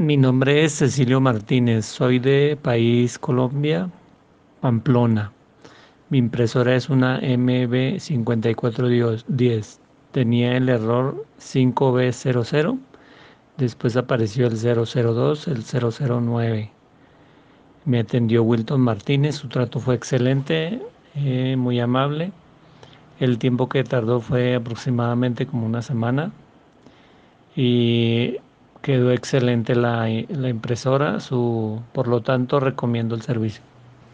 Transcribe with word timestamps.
Mi 0.00 0.16
nombre 0.16 0.64
es 0.64 0.78
Cecilio 0.78 1.20
Martínez, 1.20 1.84
soy 1.84 2.18
de 2.18 2.56
país 2.56 3.18
Colombia, 3.18 3.90
Pamplona. 4.62 5.30
Mi 6.08 6.16
impresora 6.16 6.74
es 6.74 6.88
una 6.88 7.20
MB5410. 7.20 9.78
Tenía 10.10 10.56
el 10.56 10.70
error 10.70 11.26
5B00, 11.38 12.78
después 13.58 13.98
apareció 13.98 14.46
el 14.46 14.56
002, 14.56 15.48
el 15.48 15.64
009. 15.64 16.70
Me 17.84 17.98
atendió 17.98 18.42
Wilton 18.42 18.80
Martínez, 18.80 19.34
su 19.34 19.48
trato 19.48 19.80
fue 19.80 19.96
excelente, 19.96 20.80
eh, 21.14 21.56
muy 21.58 21.78
amable. 21.78 22.32
El 23.18 23.36
tiempo 23.36 23.68
que 23.68 23.84
tardó 23.84 24.22
fue 24.22 24.54
aproximadamente 24.54 25.44
como 25.44 25.66
una 25.66 25.82
semana 25.82 26.32
y 27.54 28.38
quedó 28.82 29.12
excelente 29.12 29.74
la, 29.74 30.08
la 30.28 30.48
impresora, 30.48 31.20
su, 31.20 31.82
por 31.92 32.08
lo 32.08 32.22
tanto 32.22 32.60
recomiendo 32.60 33.14
el 33.14 33.22
servicio. 33.22 33.62